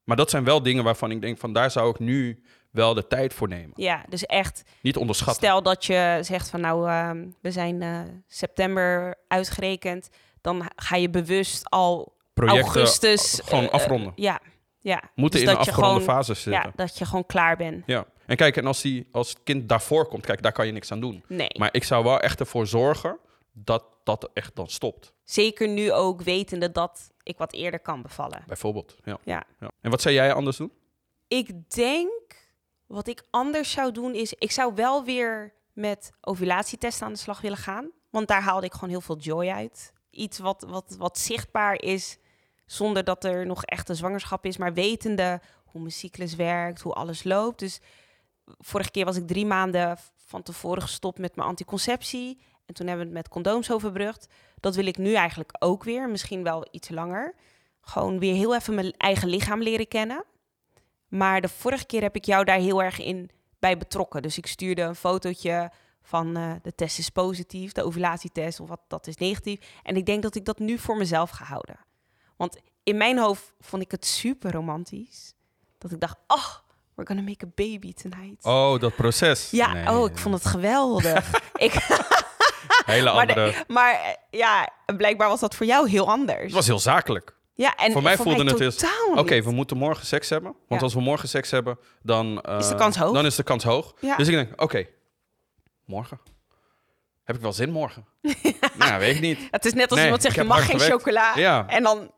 [0.04, 3.06] maar dat zijn wel dingen waarvan ik denk van daar zou ik nu wel de
[3.06, 3.72] tijd voor nemen.
[3.74, 5.42] ja, dus echt, Niet onderschatten.
[5.44, 10.08] stel dat je zegt van nou, ehm, we zijn eh, september uitgerekend.
[10.40, 13.40] Dan ga je bewust al Projecten augustus...
[13.44, 14.12] gewoon eh, afronden.
[14.16, 14.40] ja,
[14.80, 15.02] ja.
[15.14, 16.52] moeten dus in een je afgeronde gewoon- fase zitten.
[16.52, 16.72] Ja, Ja.
[16.74, 17.85] dat je gewoon klaar bent.
[18.26, 20.92] En kijk, en als, die, als het kind daarvoor komt, kijk, daar kan je niks
[20.92, 21.24] aan doen.
[21.28, 21.50] Nee.
[21.58, 23.18] Maar ik zou wel echt ervoor zorgen
[23.52, 25.12] dat dat echt dan stopt.
[25.24, 28.44] Zeker nu ook wetende dat ik wat eerder kan bevallen.
[28.46, 28.96] Bijvoorbeeld.
[29.04, 29.18] Ja.
[29.24, 29.42] Ja.
[29.61, 29.70] Ja.
[29.80, 30.72] En wat zou jij anders doen?
[31.28, 32.11] Ik denk,
[32.92, 37.40] wat ik anders zou doen is, ik zou wel weer met ovulatietesten aan de slag
[37.40, 37.90] willen gaan.
[38.11, 39.92] Want daar haalde ik gewoon heel veel joy uit.
[40.11, 42.18] Iets wat, wat, wat zichtbaar is
[42.72, 46.92] Zonder dat er nog echt een zwangerschap is, maar wetende hoe mijn cyclus werkt, hoe
[46.92, 47.59] alles loopt.
[47.59, 47.81] Dus
[48.44, 52.40] vorige keer was ik drie maanden van tevoren gestopt met mijn anticonceptie.
[52.66, 54.26] En toen hebben we het met condooms overbrugd.
[54.61, 57.35] Dat wil ik nu eigenlijk ook weer, misschien wel iets langer.
[57.81, 60.24] Gewoon weer heel even mijn eigen lichaam leren kennen.
[61.12, 64.22] Maar de vorige keer heb ik jou daar heel erg in bij betrokken.
[64.22, 65.70] Dus ik stuurde een fotootje
[66.03, 69.59] van uh, de test is positief, de ovulatietest of wat dat is negatief.
[69.83, 71.77] En ik denk dat ik dat nu voor mezelf ga houden.
[72.37, 75.35] Want in mijn hoofd vond ik het super romantisch.
[75.79, 76.46] Dat ik dacht, oh,
[76.94, 78.44] we're gonna make a baby tonight.
[78.44, 79.51] Oh, dat proces.
[79.51, 79.88] Ja, Nee.
[79.90, 81.31] oh, ik vond het geweldig.
[81.66, 81.72] ik,
[82.87, 83.64] Hele maar, de- andere...
[83.68, 86.42] maar eh, ja, blijkbaar was dat voor jou heel anders.
[86.42, 87.37] Het was heel zakelijk.
[87.54, 90.52] Ja, en voor mij voelde het totaal Oké, we moeten morgen seks hebben.
[90.52, 90.86] Want Ja.
[90.86, 92.40] als we morgen seks hebben, dan...
[92.40, 93.14] eh, Is de kans hoog?
[93.14, 93.94] Dan is de kans hoog.
[94.00, 94.16] Ja.
[94.16, 94.86] Dus ik denk, oké,
[95.84, 96.20] morgen.
[97.24, 98.06] Heb ik wel zin morgen?
[98.78, 99.38] nou, weet ik niet.
[99.50, 100.92] Het is net als Nee, iemand zegt, je mag geen gewerkt.
[100.92, 101.36] chocola.
[101.36, 101.66] Ja.
[101.68, 102.10] En dan,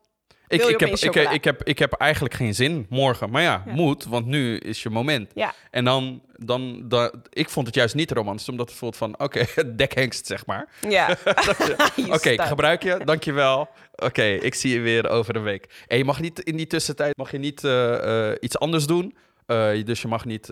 [0.47, 3.29] Ik, ik, heb, ik, ik, heb, ik heb eigenlijk geen zin morgen.
[3.29, 3.73] Maar ja, Ja.
[3.73, 5.31] moet, want nu is je moment.
[5.35, 9.19] ja, En dan, dan, dan, ik vond het juist niet romantisch, omdat het voelt van,
[9.19, 10.67] oké, dekhengst, zeg maar.
[10.89, 11.17] ja.
[12.15, 13.69] Oké, gebruik je, dankjewel.
[13.95, 15.83] Oké, ik zie je weer over een week.
[15.87, 19.15] En je mag niet in die tussentijd mag je niet eh, eh, iets anders doen.
[19.45, 20.47] Eh, dus je mag niet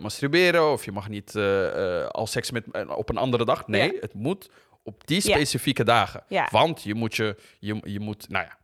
[0.00, 1.36] masturberen of je mag niet
[2.08, 2.64] al seks met,
[2.96, 3.66] op een andere dag.
[3.68, 3.98] Nee, Ja.
[4.00, 4.50] het moet
[4.82, 6.22] op die specifieke dagen.
[6.50, 8.56] Want je moet je, je, je moet, nou ja.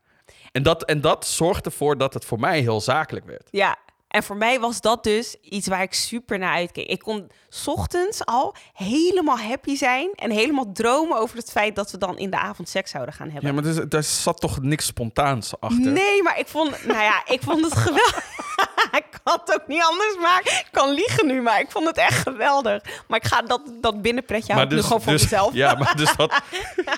[0.54, 3.48] En dat, en dat zorgt ervoor dat het voor mij heel zakelijk werd.
[3.50, 3.76] Ja,
[4.08, 6.86] en voor mij was dat dus iets waar ik super naar uitkeek.
[6.88, 11.90] Ik kon 's ochtends al helemaal happy zijn en helemaal dromen over het feit dat
[11.90, 13.48] we dan in de avond seks zouden gaan hebben.
[13.48, 15.92] Ja, maar er, is- daar zat toch niks spontaans achter?
[15.92, 18.24] Nee, maar ik vond, nou ja, ik vond het geweldig.
[19.02, 20.52] ik kan het ook niet anders maken.
[20.52, 22.82] Ik kan liegen nu, maar ik vond het echt geweldig.
[23.08, 25.54] Maar ik ga dat, dat binnenpretje houden nu gewoon voor dus, mezelf.
[25.54, 26.42] Ja, maar dus dat...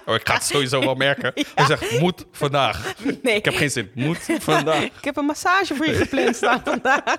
[0.04, 1.32] Oh, ik ga het sowieso wel merken.
[1.54, 2.94] Hij zegt, moet vandaag.
[3.22, 3.90] nee, Ik heb geen zin.
[3.94, 4.82] Moet vandaag.
[5.00, 7.16] ik heb een massage voor je gepland staan vandaag.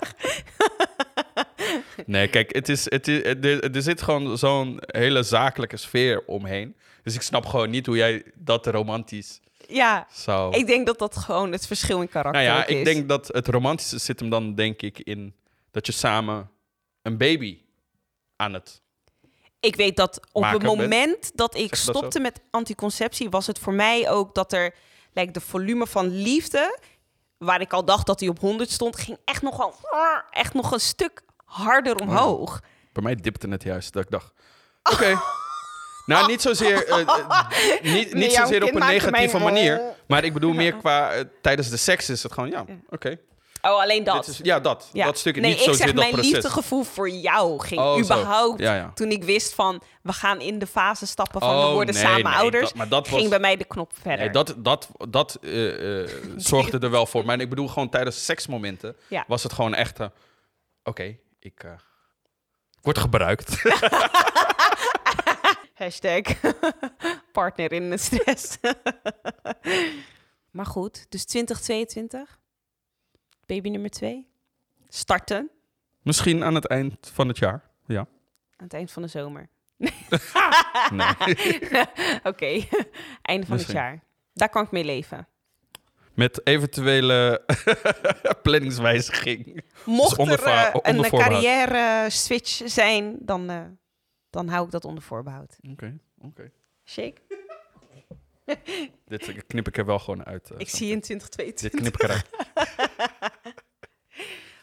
[2.06, 6.76] Nee, kijk, het is, het is, er, er zit gewoon zo'n hele zakelijke sfeer omheen.
[7.02, 10.06] Dus ik snap gewoon niet hoe jij dat romantisch Ja,
[10.50, 12.84] ik denk dat dat gewoon het verschil in karakter nou ja, ook ik is.
[12.84, 15.34] denk dat het romantische zit hem dan denk ik in
[15.70, 16.50] dat je samen
[17.02, 17.58] een baby
[18.36, 18.82] aan het...
[19.60, 20.62] Ik weet dat op het bent.
[20.62, 21.92] moment dat ik Zeg dat zo?
[21.92, 24.74] stopte met anticonceptie, was het voor mij ook dat er
[25.12, 26.78] like, de volume van liefde,
[27.38, 29.74] waar ik al dacht dat hij op 100 stond, ging echt nog, wel,
[30.30, 32.60] echt nog een stuk harder omhoog.
[32.92, 34.32] Bij mij dipte het juist, dat ik dacht,
[34.82, 35.18] oké.
[36.08, 39.80] Nou, niet zozeer, eh, eh, niet, zozeer op een negatieve manier.
[40.06, 43.18] Maar ik bedoel meer qua, eh, tijdens de seks is het gewoon, ja, oké.
[43.62, 44.26] Oh, alleen dat.
[44.26, 44.90] Is- Ja, dat.
[44.92, 45.04] Ja.
[45.04, 46.30] Dat stukje, nee, niet ik zeg, dat mijn proces.
[46.32, 48.60] liefdegevoel voor jou ging Oh, überhaupt.
[48.60, 48.90] Ja, ja.
[48.94, 52.02] Toen ik wist van, we gaan in de fase stappen van, Oh, we worden nee,
[52.02, 54.18] samen nee, ouders, dat- maar dat ging was- bij mij de knop verder.
[54.18, 55.38] Nee, dat, dat, dat
[56.36, 57.24] zorgde er wel voor.
[57.24, 59.24] Maar ik bedoel, gewoon tijdens seksmomenten Ja.
[59.26, 60.00] was het gewoon echt...
[60.00, 60.06] eh,
[60.84, 61.70] Oké, ik eh,
[62.82, 63.62] word gebruikt.
[65.78, 66.22] Hashtag
[67.32, 68.58] partner in de stress.
[70.56, 72.40] maar goed, dus 2022.
[73.46, 74.28] Baby nummer 2.
[74.88, 75.50] Starten
[76.02, 77.70] Misschien aan het eind van het jaar.
[77.86, 77.98] Ja.
[77.98, 78.06] aan
[78.56, 79.48] het eind van de zomer.
[80.90, 81.06] Nee.
[82.22, 82.46] Oké,
[83.22, 83.56] einde van Misschien.
[83.56, 84.02] het jaar.
[84.32, 85.28] Daar kan ik mee leven.
[86.14, 87.44] Met eventuele
[88.42, 89.64] planningswijziging.
[89.84, 93.60] Mocht onder er eh, onder een carrière switch zijn, dan, eh,
[94.30, 95.56] dan hou ik dat onder voorbehoud.
[95.72, 96.50] Oké, oké.
[96.84, 97.20] Shake.
[99.04, 100.50] Dit knip ik er wel gewoon uit.
[100.50, 101.80] eh, Ik zie je in Dit 2022.
[101.80, 102.30] knip ik eruit.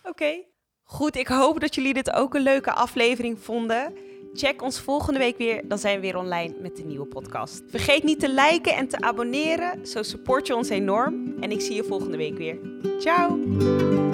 [0.12, 0.44] Oké.
[0.84, 3.94] Goed, ik hoop dat jullie dit ook een leuke aflevering vonden.
[4.34, 7.64] Check ons volgende week weer, dan zijn we weer online met de nieuwe podcast.
[7.68, 11.36] Vergeet niet te liken en te abonneren, zo support je ons enorm.
[11.40, 12.58] En ik zie je volgende week weer.
[13.00, 14.05] Ciao!